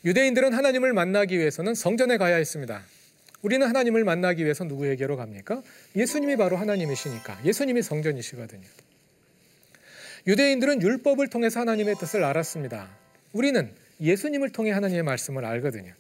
유대인들은 0.09 0.55
하나님을 0.55 0.95
만나기 0.95 1.39
위해서는 1.39 1.75
성전에 1.75 2.17
가야 2.17 2.37
했습니다. 2.37 2.83
우리는 3.43 3.67
하나님을 3.67 4.05
만나기 4.05 4.43
위해서 4.43 4.65
누구에게로 4.65 5.19
갑니까? 5.19 5.63
예수님이 5.97 6.37
바로 6.37 6.57
하나님이시니까. 6.57 7.43
예수님이 7.45 7.83
성전이시거든요. 7.83 8.67
유대인들은 10.27 10.81
율법을 10.81 11.29
통해서 11.29 11.61
하나님의 11.61 11.97
뜻을 11.97 12.25
알았습니다. 12.25 12.89
우리는 13.35 13.71
예수님을 14.01 14.49
통해 14.49 14.71
하나님의 14.71 15.03
말씀을 15.03 15.45
알거든요. 15.45 15.93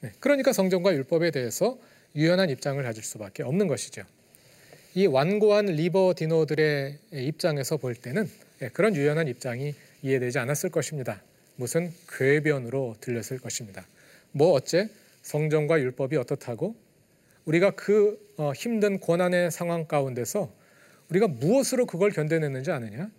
네, 0.00 0.12
그러니까 0.20 0.52
성전과 0.52 0.94
율법에 0.94 1.32
대해서 1.32 1.76
유연한 2.14 2.50
입장을 2.50 2.80
가질 2.80 3.02
수밖에 3.02 3.42
없는 3.42 3.66
것이죠. 3.66 4.04
이 4.94 5.06
완고한 5.06 5.66
리버디노들의 5.66 6.98
입장에서 7.14 7.78
볼 7.78 7.96
때는 7.96 8.30
네, 8.60 8.68
그런 8.68 8.94
유연한 8.94 9.26
입장이 9.26 9.74
이해되지 10.02 10.38
않았을 10.38 10.70
것입니다. 10.70 11.20
무슨 11.56 11.92
궤변으로 12.16 12.96
들렸을 13.00 13.38
것입니다. 13.38 13.86
뭐 14.32 14.52
어째 14.52 14.88
성전과 15.22 15.80
율법이 15.80 16.16
어떻다고 16.16 16.76
우리가 17.46 17.72
그 17.72 18.18
어, 18.36 18.52
힘든 18.52 18.98
고난의 18.98 19.50
상황 19.50 19.86
가운데서 19.86 20.52
우리가 21.08 21.28
무엇으로 21.28 21.86
그걸 21.86 22.10
견뎌냈는지 22.10 22.70
아느냐? 22.70 23.10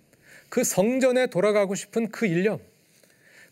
그 0.50 0.64
성전에 0.64 1.28
돌아가고 1.28 1.76
싶은 1.76 2.10
그 2.10 2.26
일념, 2.26 2.60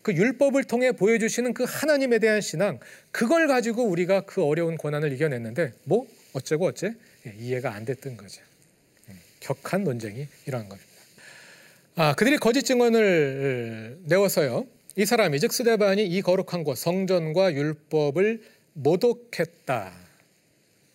그 0.02 0.14
율법을 0.14 0.64
통해 0.64 0.92
보여주시는 0.92 1.52
그 1.52 1.64
하나님에 1.66 2.18
대한 2.18 2.40
신앙, 2.40 2.78
그걸 3.10 3.48
가지고 3.48 3.84
우리가 3.84 4.22
그 4.22 4.44
어려운 4.44 4.76
고난을 4.76 5.12
이겨냈는데 5.12 5.72
뭐 5.84 6.06
어쩌고 6.32 6.66
어째 6.66 6.94
예, 7.26 7.34
이해가 7.38 7.72
안 7.72 7.84
됐던 7.84 8.16
거죠. 8.16 8.42
음, 9.08 9.18
격한 9.40 9.84
논쟁이 9.84 10.28
일어난 10.46 10.68
겁니다. 10.68 10.90
아, 11.96 12.14
그들이 12.14 12.36
거짓 12.36 12.62
증언을 12.62 14.00
내어서요. 14.04 14.66
이 14.98 15.04
사람이 15.04 15.38
즉 15.40 15.52
스데반이 15.52 16.06
이 16.06 16.22
거룩한 16.22 16.64
곳 16.64 16.78
성전과 16.78 17.52
율법을 17.52 18.42
모독했다 18.72 19.92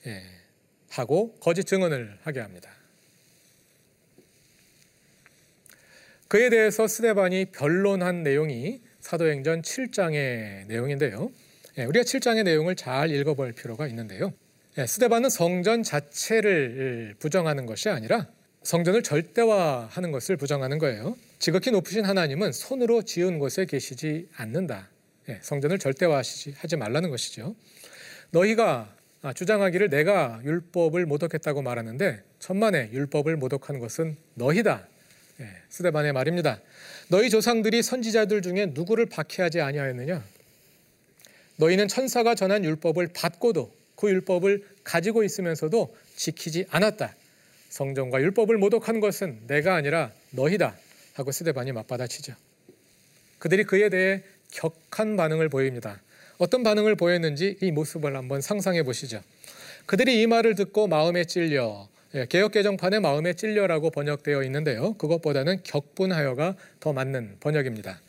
예, 0.07 0.23
하고 0.89 1.35
거짓 1.39 1.65
증언을 1.65 2.17
하게 2.23 2.39
합니다. 2.39 2.71
그에 6.27 6.49
대해서 6.49 6.87
스데반이 6.87 7.45
변론한 7.51 8.23
내용이 8.23 8.81
사도행전 9.01 9.61
7장의 9.61 10.65
내용인데요. 10.65 11.31
예, 11.77 11.83
우리가 11.83 12.03
7장의 12.03 12.43
내용을 12.43 12.75
잘 12.75 13.11
읽어볼 13.11 13.53
필요가 13.53 13.87
있는데요. 13.87 14.33
예, 14.79 14.87
스데반은 14.87 15.29
성전 15.29 15.83
자체를 15.83 17.15
부정하는 17.19 17.67
것이 17.67 17.89
아니라 17.89 18.27
성전을 18.63 19.03
절대화하는 19.03 20.11
것을 20.11 20.37
부정하는 20.37 20.79
거예요. 20.79 21.15
지극히 21.41 21.71
높으신 21.71 22.05
하나님은 22.05 22.51
손으로 22.51 23.01
지은 23.01 23.39
곳에 23.39 23.65
계시지 23.65 24.29
않는다. 24.35 24.89
예, 25.27 25.39
성전을 25.41 25.79
절대화하지 25.79 26.53
하지 26.55 26.75
말라는 26.75 27.09
것이죠. 27.09 27.55
너희가 28.29 28.95
아, 29.23 29.33
주장하기를 29.33 29.89
내가 29.89 30.39
율법을 30.43 31.07
모독했다고 31.07 31.63
말하는데 31.63 32.21
천만에 32.37 32.91
율법을 32.93 33.37
모독한 33.37 33.79
것은 33.79 34.17
너희다. 34.35 34.87
예, 35.39 35.47
스데반의 35.69 36.13
말입니다. 36.13 36.61
너희 37.07 37.31
조상들이 37.31 37.81
선지자들 37.81 38.43
중에 38.43 38.67
누구를 38.67 39.07
박해하지 39.07 39.61
아니하였느냐? 39.61 40.23
너희는 41.55 41.87
천사가 41.87 42.35
전한 42.35 42.63
율법을 42.63 43.09
받고도 43.15 43.73
그 43.95 44.11
율법을 44.11 44.63
가지고 44.83 45.23
있으면서도 45.23 45.95
지키지 46.15 46.67
않았다. 46.69 47.15
성전과 47.69 48.21
율법을 48.21 48.59
모독한 48.59 48.99
것은 48.99 49.39
내가 49.47 49.73
아니라 49.73 50.11
너희다. 50.29 50.75
하고 51.21 51.31
스데반이 51.31 51.71
맞받아치죠. 51.71 52.33
그들이 53.39 53.63
그에 53.63 53.89
대해 53.89 54.23
격한 54.51 55.15
반응을 55.15 55.49
보입니다. 55.49 56.01
어떤 56.37 56.63
반응을 56.63 56.95
보였는지 56.95 57.57
이 57.61 57.71
모습을 57.71 58.15
한번 58.15 58.41
상상해 58.41 58.83
보시죠. 58.83 59.21
그들이 59.85 60.21
이 60.21 60.27
말을 60.27 60.55
듣고 60.55 60.87
마음에 60.87 61.23
찔려 61.23 61.87
예, 62.13 62.25
개혁 62.25 62.51
개정판에 62.51 62.99
마음에 62.99 63.33
찔려라고 63.33 63.89
번역되어 63.89 64.43
있는데요. 64.43 64.93
그것보다는 64.95 65.63
격분하여가 65.63 66.55
더 66.81 66.91
맞는 66.91 67.37
번역입니다. 67.39 68.01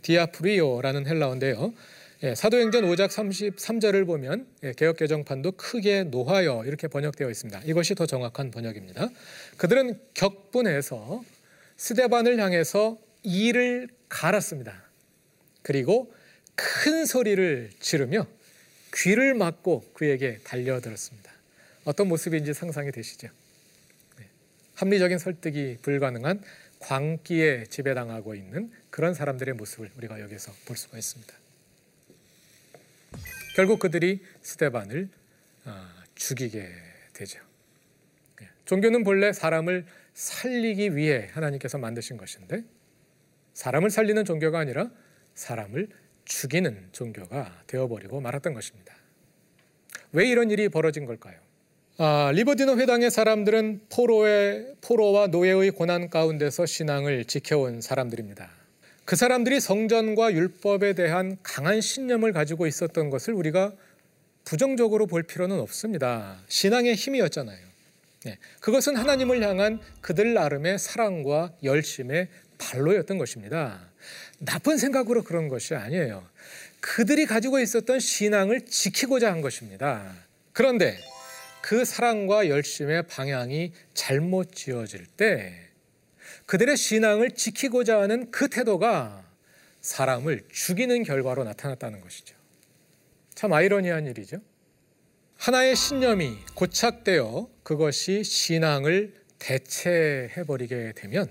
디아프리오라는 0.00 1.06
헬라어인데요. 1.06 1.74
예, 2.22 2.34
사도행전 2.34 2.84
5장 2.84 3.08
33절을 3.08 4.06
보면 4.06 4.46
예, 4.62 4.72
개혁 4.72 4.96
개정판도 4.96 5.52
크게 5.52 6.04
노하여 6.04 6.64
이렇게 6.64 6.88
번역되어 6.88 7.28
있습니다. 7.28 7.62
이것이 7.66 7.94
더 7.94 8.06
정확한 8.06 8.50
번역입니다. 8.50 9.10
그들은 9.58 9.98
격분해서 10.14 11.22
스데반을 11.80 12.38
향해서 12.38 12.98
이를 13.22 13.88
갈았습니다. 14.10 14.84
그리고 15.62 16.14
큰 16.54 17.06
소리를 17.06 17.70
지르며 17.80 18.26
귀를 18.94 19.32
막고 19.32 19.90
그에게 19.94 20.40
달려들었습니다. 20.44 21.32
어떤 21.84 22.08
모습인지 22.08 22.52
상상이 22.52 22.92
되시죠? 22.92 23.28
네. 24.18 24.26
합리적인 24.74 25.16
설득이 25.16 25.78
불가능한 25.80 26.42
광기에 26.80 27.64
지배당하고 27.70 28.34
있는 28.34 28.70
그런 28.90 29.14
사람들의 29.14 29.54
모습을 29.54 29.90
우리가 29.96 30.20
여기서 30.20 30.52
볼 30.66 30.76
수가 30.76 30.98
있습니다. 30.98 31.32
결국 33.56 33.78
그들이 33.78 34.22
스테반을 34.42 35.08
아, 35.64 36.04
죽이게 36.14 36.68
되죠. 37.14 37.40
네. 38.38 38.48
종교는 38.66 39.02
본래 39.02 39.32
사람을 39.32 39.86
살리기 40.20 40.96
위해 40.96 41.30
하나님께서 41.32 41.78
만드신 41.78 42.18
것인데 42.18 42.62
사람을 43.54 43.88
살리는 43.88 44.26
종교가 44.26 44.58
아니라 44.58 44.90
사람을 45.34 45.88
죽이는 46.26 46.88
종교가 46.92 47.62
되어버리고 47.66 48.20
말았던 48.20 48.52
것입니다. 48.52 48.94
왜 50.12 50.28
이런 50.28 50.50
일이 50.50 50.68
벌어진 50.68 51.06
걸까요? 51.06 51.36
아, 51.96 52.32
리버디너 52.34 52.76
회당의 52.76 53.10
사람들은 53.10 53.86
포로의 53.88 54.74
포로와 54.82 55.28
노예의 55.28 55.70
고난 55.70 56.10
가운데서 56.10 56.66
신앙을 56.66 57.24
지켜온 57.24 57.80
사람들입니다. 57.80 58.50
그 59.06 59.16
사람들이 59.16 59.58
성전과 59.58 60.34
율법에 60.34 60.92
대한 60.92 61.38
강한 61.42 61.80
신념을 61.80 62.32
가지고 62.34 62.66
있었던 62.66 63.08
것을 63.08 63.32
우리가 63.32 63.72
부정적으로 64.44 65.06
볼 65.06 65.22
필요는 65.22 65.58
없습니다. 65.60 66.42
신앙의 66.48 66.94
힘이었잖아요. 66.94 67.69
네, 68.24 68.38
그것은 68.60 68.96
하나님을 68.96 69.42
향한 69.42 69.80
그들 70.02 70.34
나름의 70.34 70.78
사랑과 70.78 71.54
열심의 71.62 72.28
발로였던 72.58 73.16
것입니다. 73.16 73.80
나쁜 74.38 74.76
생각으로 74.76 75.22
그런 75.22 75.48
것이 75.48 75.74
아니에요. 75.74 76.26
그들이 76.80 77.26
가지고 77.26 77.60
있었던 77.60 77.98
신앙을 77.98 78.66
지키고자 78.66 79.32
한 79.32 79.40
것입니다. 79.40 80.14
그런데 80.52 80.98
그 81.62 81.84
사랑과 81.84 82.48
열심의 82.48 83.06
방향이 83.06 83.72
잘못 83.94 84.54
지어질 84.54 85.06
때 85.06 85.54
그들의 86.46 86.76
신앙을 86.76 87.32
지키고자 87.32 88.00
하는 88.00 88.30
그 88.30 88.48
태도가 88.48 89.24
사람을 89.80 90.44
죽이는 90.50 91.04
결과로 91.04 91.44
나타났다는 91.44 92.00
것이죠. 92.00 92.36
참 93.34 93.52
아이러니한 93.52 94.06
일이죠. 94.06 94.40
하나의 95.36 95.74
신념이 95.74 96.36
고착되어 96.54 97.48
그것이 97.70 98.24
신앙을 98.24 99.14
대체해버리게 99.38 100.94
되면 100.96 101.28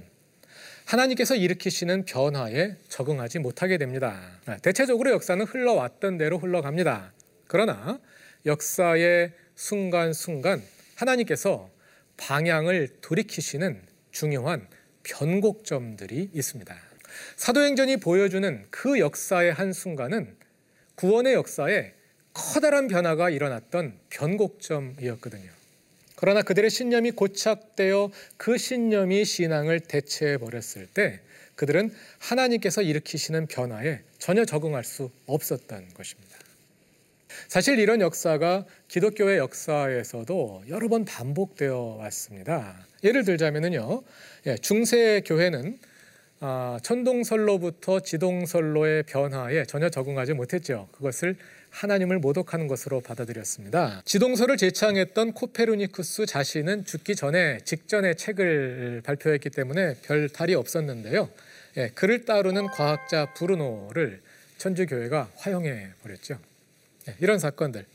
하나님께서 0.86 1.36
일으키시는 1.36 2.06
변화에 2.06 2.78
적응하지 2.88 3.40
못하게 3.40 3.78
됩니다. 3.78 4.40
대체적으로 4.62 5.12
역사는 5.12 5.46
흘러왔던 5.46 6.18
대로 6.18 6.38
흘러갑니다. 6.38 7.12
그러나 7.48 8.00
역사의 8.46 9.34
순간순간 9.56 10.64
하나님께서 10.96 11.70
방향을 12.16 12.88
돌이키시는 13.02 13.82
중요한 14.12 14.66
변곡점들이 15.04 16.30
있습니다. 16.34 16.74
사도행전이 17.36 17.98
보여주는 17.98 18.66
그 18.70 18.98
역사의 19.00 19.52
한 19.52 19.74
순간은 19.74 20.38
구원의 20.96 21.34
역사에 21.34 21.92
커다란 22.32 22.88
변화가 22.88 23.30
일어났던 23.30 24.00
변곡점이었거든요. 24.10 25.59
그러나 26.20 26.42
그들의 26.42 26.70
신념이 26.70 27.12
고착되어 27.12 28.12
그 28.36 28.58
신념이 28.58 29.24
신앙을 29.24 29.80
대체해 29.80 30.38
버렸을 30.38 30.86
때 30.86 31.22
그들은 31.56 31.96
하나님께서 32.18 32.82
일으키시는 32.82 33.48
변화에 33.48 34.02
전혀 34.18 34.44
적응할 34.44 34.84
수 34.84 35.12
없었던 35.28 35.94
것입니다. 35.94 36.38
사실 37.48 37.80
이런 37.80 38.02
역사가 38.02 38.66
기독교의 38.90 39.38
역사에서도 39.38 40.64
여러 40.68 40.90
번 40.90 41.06
반복되어 41.06 41.96
왔습니다. 42.00 42.86
예를 43.02 43.24
들자면요, 43.24 44.04
예, 44.48 44.58
중세 44.58 45.22
교회는 45.26 45.80
아, 46.42 46.80
천동설로부터 46.84 48.00
지동설로의 48.00 49.04
변화에 49.04 49.66
전혀 49.66 49.90
적응하지 49.90 50.34
못했죠. 50.34 50.88
그것을 50.94 51.36
하나님을 51.70 52.20
모독하는 52.20 52.68
것으로 52.68 53.02
받아들였습니다. 53.02 54.02
지동설을 54.06 54.58
제창했던 54.58 55.34
코페르니쿠스 55.34 56.26
자신은 56.26 56.86
죽기 56.86 57.16
전에 57.16 57.60
직전에 57.66 58.14
책을 58.14 59.02
발표했기 59.04 59.50
때문에 59.50 59.96
별 60.04 60.30
탈이 60.30 60.56
없었는데요. 60.56 61.30
예, 61.78 61.90
그를 61.90 62.26
따르는 62.26 62.68
과학자 62.68 63.34
브루노를 63.34 64.22
천주교회가 64.58 65.30
화형해 65.36 65.90
버렸죠. 66.02 66.40
예, 67.10 67.16
이런 67.20 67.38
사건들. 67.38 67.86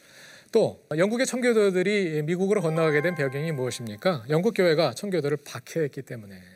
또 0.53 0.81
영국의 0.97 1.27
청교도들이 1.27 2.23
미국으로 2.23 2.61
건너가게 2.61 3.03
된 3.03 3.17
배경이 3.17 3.51
무엇입니까? 3.51 4.25
영국 4.29 4.55
교회가 4.55 4.95
청교도를 4.95 5.39
박해했기 5.45 6.03
때문에 6.03 6.37
예, 6.37 6.54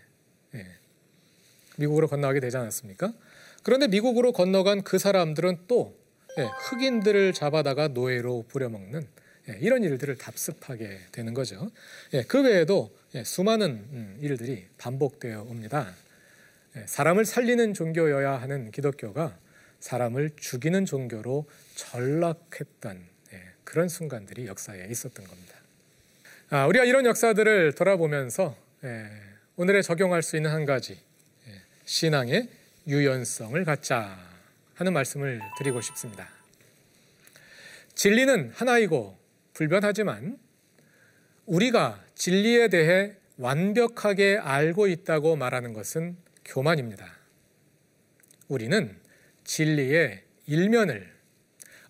미국으로 1.79 2.09
건너가게 2.09 2.41
되지 2.41 2.57
않았습니까? 2.57 3.13
그런데 3.63 3.87
미국으로 3.89 4.33
건너간 4.33 4.83
그 4.83 4.99
사람들은 4.99 5.65
또 5.69 5.97
예, 6.39 6.43
흑인들을 6.43 7.33
잡아다가 7.33 7.89
노예로 7.89 8.45
부려먹는 8.49 9.07
예, 9.49 9.59
이런 9.61 9.83
일들을 9.83 10.17
답습하게 10.19 11.01
되는 11.11 11.35
거죠. 11.35 11.71
예, 12.15 12.23
그 12.23 12.43
외에도 12.43 12.95
수많은 13.25 13.67
음, 13.67 14.19
일들이 14.21 14.67
반복되어 14.79 15.43
옵니다. 15.43 15.95
사람을 16.87 17.25
살리는 17.25 17.75
종교여야 17.75 18.37
하는 18.37 18.71
기독교가 18.71 19.37
사람을 19.81 20.31
죽이는 20.37 20.85
종교로 20.85 21.47
전락했던 21.75 23.03
그런 23.65 23.89
순간들이 23.89 24.47
역사에 24.47 24.87
있었던 24.89 25.27
겁니다. 25.27 25.55
아, 26.51 26.67
우리가 26.67 26.85
이런 26.85 27.05
역사들을 27.07 27.75
돌아보면서 27.75 28.55
오늘에 29.57 29.83
적용할 29.83 30.23
수 30.23 30.37
있는 30.37 30.51
한 30.51 30.67
가지 30.67 31.01
신앙의 31.89 32.51
유연성을 32.87 33.65
갖자 33.65 34.19
하는 34.75 34.93
말씀을 34.93 35.41
드리고 35.57 35.81
싶습니다. 35.81 36.29
진리는 37.95 38.53
하나이고 38.55 39.19
불변하지만 39.55 40.39
우리가 41.47 42.05
진리에 42.15 42.69
대해 42.69 43.15
완벽하게 43.39 44.37
알고 44.37 44.87
있다고 44.87 45.37
말하는 45.37 45.73
것은 45.73 46.19
교만입니다. 46.45 47.11
우리는 48.49 48.95
진리의 49.45 50.25
일면을 50.47 51.11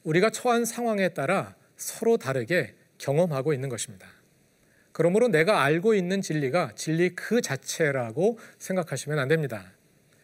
우리가 0.05 0.31
처한 0.31 0.65
상황에 0.65 1.09
따라 1.09 1.57
서로 1.77 2.19
다르게 2.19 2.77
경험하고 2.99 3.53
있는 3.53 3.69
것입니다. 3.69 4.07
그러므로 4.93 5.27
내가 5.27 5.65
알고 5.65 5.95
있는 5.95 6.23
진리가 6.23 6.73
진리 6.77 7.17
그 7.17 7.41
자체라고 7.41 8.39
생각하시면 8.59 9.19
안 9.19 9.27
됩니다. 9.27 9.73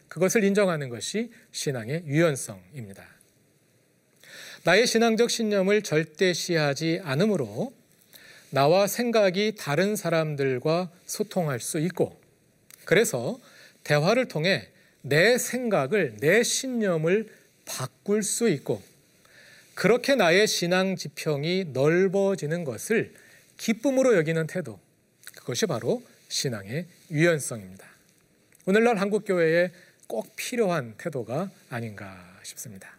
그것을 0.07 0.43
인정하는 0.43 0.89
것이 0.89 1.31
신앙의 1.51 2.03
유연성입니다. 2.05 3.05
나의 4.63 4.87
신앙적 4.87 5.29
신념을 5.29 5.83
절대시하지 5.83 7.01
않으므로 7.03 7.73
나와 8.49 8.87
생각이 8.87 9.55
다른 9.57 9.95
사람들과 9.95 10.89
소통할 11.05 11.59
수 11.59 11.79
있고 11.79 12.19
그래서 12.85 13.39
대화를 13.83 14.27
통해 14.27 14.67
내 15.01 15.37
생각을 15.37 16.17
내 16.19 16.41
신념을 16.41 17.29
바꿀 17.65 18.23
수 18.23 18.49
있고 18.49 18.81
그렇게 19.75 20.15
나의 20.15 20.47
신앙 20.47 20.95
지평이 20.95 21.65
넓어지는 21.73 22.63
것을 22.63 23.13
기쁨으로 23.57 24.15
여기는 24.15 24.47
태도 24.47 24.79
그것이 25.35 25.65
바로 25.65 26.01
신앙의 26.29 26.85
유연성입니다. 27.11 27.85
오늘날 28.65 28.97
한국 28.97 29.25
교회의 29.25 29.71
꼭 30.07 30.35
필요한 30.35 30.95
태도가 30.97 31.49
아닌가 31.69 32.15
싶습니다. 32.43 32.95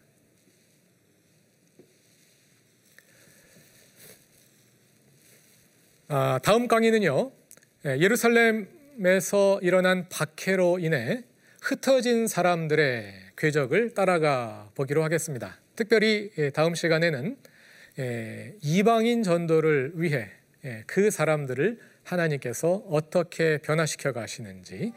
아, 6.08 6.38
다음 6.42 6.68
강의는요, 6.68 7.32
예, 7.86 7.98
예루살렘에서 7.98 9.58
일어난 9.60 10.08
박해로 10.08 10.78
인해 10.78 11.24
흩어진 11.60 12.28
사람들의 12.28 13.12
궤적을 13.36 13.94
따라가 13.94 14.70
보기로 14.76 15.02
하겠습니다. 15.02 15.58
특별히 15.74 16.30
예, 16.38 16.50
다음 16.50 16.76
시간에는 16.76 17.36
예, 17.98 18.54
이방인 18.62 19.22
전도를 19.24 19.92
위해 19.94 20.30
그 20.86 21.10
사람들을 21.10 21.78
하나님께서 22.06 22.82
어떻게 22.88 23.58
변화시켜 23.58 24.12
가시는지 24.12 24.92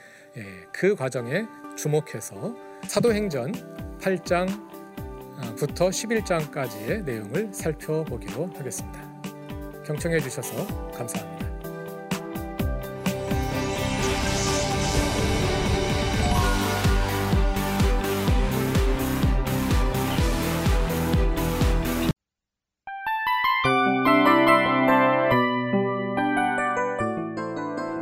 그 0.71 0.95
과정에 0.95 1.45
주목해서 1.75 2.55
사도행전 2.87 3.51
8장부터 3.99 4.59
11장까지의 5.89 7.03
내용을 7.03 7.53
살펴보기로 7.53 8.53
하겠습니다. 8.55 9.21
경청해 9.85 10.19
주셔서 10.19 10.65
감사합니다. 10.91 11.48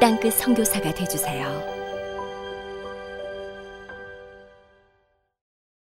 땅끝 0.00 0.34
선교사가 0.34 0.94
되주세요. 0.94 1.77